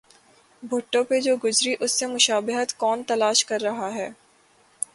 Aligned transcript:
بھٹو 0.63 1.03
پہ 1.03 1.19
جو 1.19 1.35
گزری 1.43 1.75
اس 1.79 1.91
سے 1.91 2.05
مشابہت 2.07 2.73
کون 2.77 3.03
تلاش 3.03 3.45
کر 3.45 3.61
رہا 3.61 3.93
ہے؟ 3.95 4.09